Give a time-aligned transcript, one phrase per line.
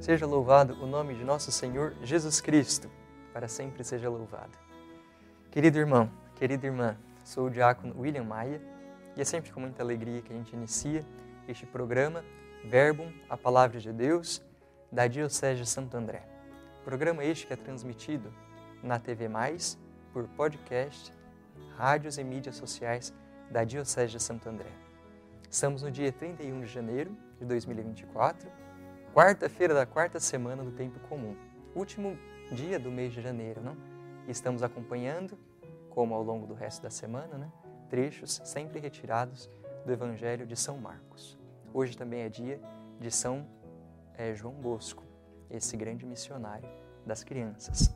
[0.00, 2.90] Seja louvado o nome de nosso Senhor Jesus Cristo,
[3.34, 4.56] para sempre seja louvado.
[5.50, 8.62] Querido irmão, querida irmã, sou o diácono William Maia
[9.14, 11.04] e é sempre com muita alegria que a gente inicia
[11.46, 12.24] este programa
[12.64, 14.42] Verbum, a Palavra de Deus,
[14.90, 16.22] da Diocese de Santo André.
[16.82, 18.32] Programa este que é transmitido
[18.82, 19.78] na TV Mais,
[20.14, 21.12] por podcast,
[21.76, 23.12] rádios e mídias sociais
[23.50, 24.70] da Diocese de Santo André.
[25.50, 28.48] Estamos no dia 31 de janeiro de 2024
[29.14, 31.36] quarta-feira da quarta semana do tempo comum,
[31.74, 32.16] último
[32.52, 33.76] dia do mês de janeiro, não?
[34.26, 35.36] E estamos acompanhando,
[35.90, 37.50] como ao longo do resto da semana, né,
[37.88, 39.50] trechos sempre retirados
[39.84, 41.36] do Evangelho de São Marcos.
[41.74, 42.60] Hoje também é dia
[43.00, 43.46] de São
[44.14, 45.02] é, João Bosco,
[45.50, 46.68] esse grande missionário
[47.04, 47.92] das crianças.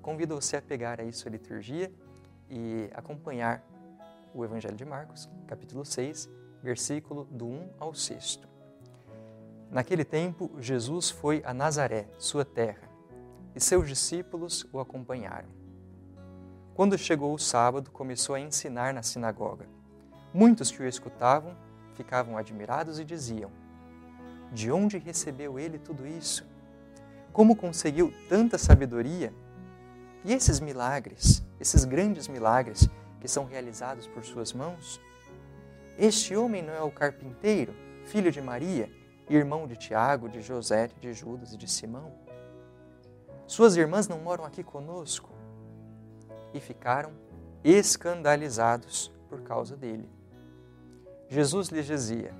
[0.00, 1.92] Convido você a pegar aí sua liturgia
[2.48, 3.64] e acompanhar
[4.32, 6.30] o Evangelho de Marcos, capítulo 6,
[6.62, 8.55] versículo do 1 ao 6.
[9.70, 12.88] Naquele tempo, Jesus foi a Nazaré, sua terra,
[13.54, 15.48] e seus discípulos o acompanharam.
[16.74, 19.66] Quando chegou o sábado, começou a ensinar na sinagoga.
[20.32, 21.56] Muitos que o escutavam
[21.94, 23.50] ficavam admirados e diziam:
[24.52, 26.46] De onde recebeu ele tudo isso?
[27.32, 29.32] Como conseguiu tanta sabedoria?
[30.24, 32.88] E esses milagres, esses grandes milagres
[33.20, 35.00] que são realizados por suas mãos?
[35.98, 38.90] Este homem não é o carpinteiro, filho de Maria?
[39.28, 42.12] Irmão de Tiago, de José, de Judas e de Simão?
[43.46, 45.30] Suas irmãs não moram aqui conosco?
[46.52, 47.12] E ficaram
[47.64, 50.08] escandalizados por causa dele.
[51.28, 52.32] Jesus lhes dizia: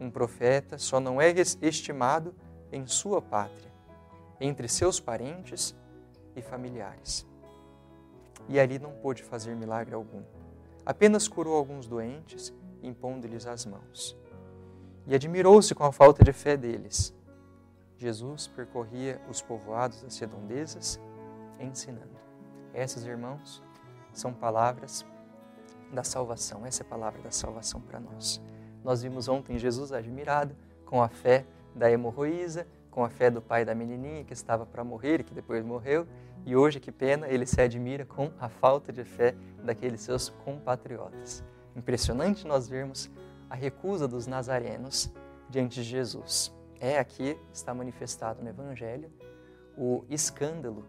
[0.00, 2.34] Um profeta só não é estimado
[2.72, 3.70] em sua pátria,
[4.40, 5.74] entre seus parentes
[6.36, 7.26] e familiares.
[8.48, 10.22] E ali não pôde fazer milagre algum.
[10.86, 14.16] Apenas curou alguns doentes, impondo-lhes as mãos
[15.08, 17.14] e admirou-se com a falta de fé deles.
[17.96, 21.00] Jesus percorria os povoados das redondezas,
[21.58, 22.16] ensinando.
[22.74, 23.62] Essas, irmãos,
[24.12, 25.04] são palavras
[25.90, 26.64] da salvação.
[26.66, 28.40] Essa é a palavra da salvação para nós.
[28.84, 30.54] Nós vimos ontem Jesus admirado
[30.84, 31.44] com a fé
[31.74, 35.34] da hemorroísa, com a fé do pai da menininha que estava para morrer e que
[35.34, 36.06] depois morreu,
[36.44, 41.42] e hoje, que pena, ele se admira com a falta de fé daqueles seus compatriotas.
[41.74, 43.10] Impressionante nós vermos
[43.48, 45.10] a recusa dos nazarenos
[45.48, 46.54] diante de Jesus.
[46.80, 49.10] É aqui está manifestado no Evangelho
[49.76, 50.84] o escândalo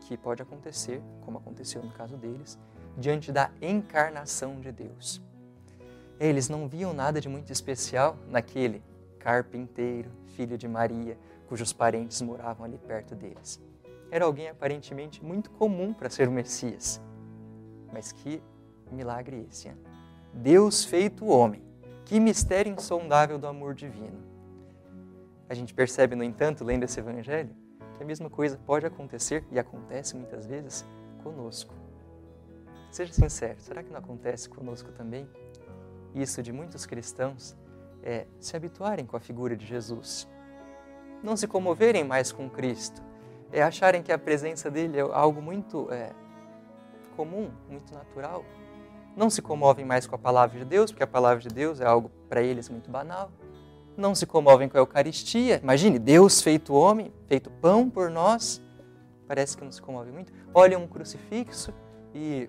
[0.00, 2.58] que pode acontecer, como aconteceu no caso deles,
[2.96, 5.22] diante da encarnação de Deus.
[6.18, 8.82] Eles não viam nada de muito especial naquele
[9.18, 11.18] carpinteiro, filho de Maria,
[11.48, 13.60] cujos parentes moravam ali perto deles.
[14.10, 17.00] Era alguém aparentemente muito comum para ser o Messias.
[17.92, 18.42] Mas que
[18.90, 19.76] milagre esse, hein?
[20.32, 21.69] Deus feito homem
[22.10, 24.20] que mistério insondável do amor divino.
[25.48, 27.54] A gente percebe, no entanto, lendo esse evangelho,
[27.96, 30.84] que a mesma coisa pode acontecer e acontece muitas vezes
[31.22, 31.72] conosco.
[32.90, 35.28] Seja sincero, será que não acontece conosco também?
[36.12, 37.56] Isso de muitos cristãos
[38.02, 40.28] é se habituarem com a figura de Jesus,
[41.22, 43.00] não se comoverem mais com Cristo,
[43.52, 46.12] é acharem que a presença dele é algo muito é,
[47.14, 48.44] comum, muito natural,
[49.16, 51.86] não se comovem mais com a palavra de Deus, porque a palavra de Deus é
[51.86, 53.30] algo para eles muito banal.
[53.96, 55.60] Não se comovem com a Eucaristia.
[55.62, 58.62] Imagine, Deus feito homem, feito pão por nós.
[59.26, 60.32] Parece que não se comove muito.
[60.54, 61.72] Olham um crucifixo
[62.14, 62.48] e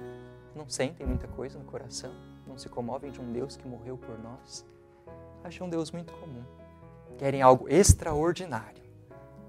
[0.56, 2.12] não sentem muita coisa no coração.
[2.48, 4.66] Não se comovem de um Deus que morreu por nós.
[5.44, 6.44] Acham Deus muito comum.
[7.18, 8.82] Querem algo extraordinário.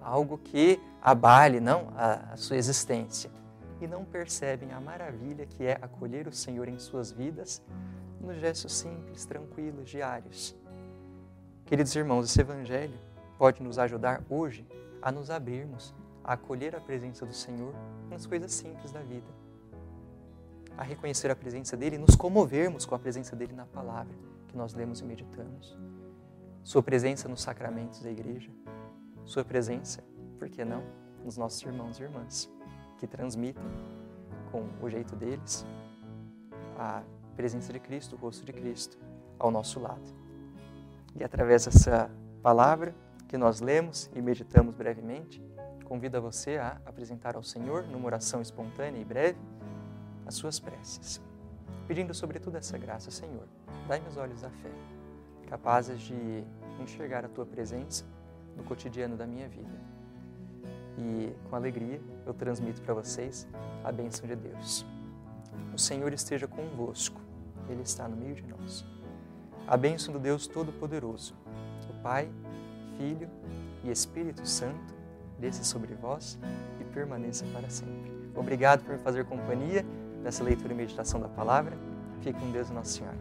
[0.01, 3.31] Algo que abale, não, a, a sua existência
[3.85, 7.61] e não percebem a maravilha que é acolher o Senhor em suas vidas
[8.21, 10.57] nos gestos simples, tranquilos, diários.
[11.67, 12.97] Queridos irmãos, esse Evangelho
[13.37, 14.65] pode nos ajudar hoje
[15.01, 15.93] a nos abrirmos,
[16.23, 17.75] a acolher a presença do Senhor
[18.09, 19.27] nas coisas simples da vida,
[20.79, 24.15] a reconhecer a presença dele e nos comovermos com a presença dele na palavra
[24.47, 25.77] que nós lemos e meditamos.
[26.63, 28.51] Sua presença nos sacramentos da igreja,
[29.25, 30.05] sua presença,
[30.39, 30.85] por que não,
[31.25, 32.49] nos nossos irmãos e irmãs
[33.03, 33.65] que transmitem
[34.53, 35.67] com o jeito deles
[36.79, 37.03] a
[37.35, 38.97] presença de Cristo, o rosto de Cristo
[39.41, 40.15] ao nosso lado.
[41.17, 42.09] E através dessa
[42.41, 42.95] palavra
[43.27, 45.45] que nós lemos e meditamos brevemente,
[45.85, 49.39] convido a você a apresentar ao Senhor, numa oração espontânea e breve,
[50.25, 51.21] as suas preces,
[51.89, 53.49] pedindo sobretudo essa graça, Senhor,
[53.89, 54.71] dai-me os olhos da fé,
[55.49, 56.45] capazes de
[56.81, 58.05] enxergar a tua presença
[58.57, 59.93] no cotidiano da minha vida
[60.99, 63.47] e com alegria eu transmito para vocês
[63.85, 64.85] a bênção de Deus.
[65.75, 67.21] O Senhor esteja convosco,
[67.69, 68.85] Ele está no meio de nós.
[69.67, 71.35] A bênção do Deus Todo-Poderoso,
[71.89, 72.29] o Pai,
[72.97, 73.29] Filho
[73.85, 74.95] e Espírito Santo,
[75.39, 76.39] desça sobre vós
[76.81, 78.13] e permaneça para sempre.
[78.35, 79.85] Obrigado por me fazer companhia
[80.23, 81.77] nessa leitura e meditação da palavra.
[82.21, 83.15] Fique com Deus, Nosso Senhor.